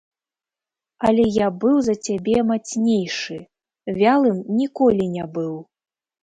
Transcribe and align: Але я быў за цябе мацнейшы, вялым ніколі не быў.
Але 1.09 1.25
я 1.35 1.47
быў 1.63 1.75
за 1.87 1.95
цябе 2.07 2.37
мацнейшы, 2.53 3.37
вялым 3.99 4.37
ніколі 4.63 5.05
не 5.15 5.29
быў. 5.39 5.55